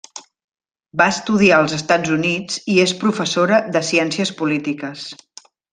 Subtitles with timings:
[1.01, 5.07] Va estudiar als Estats Units i és professora de ciències polítiques.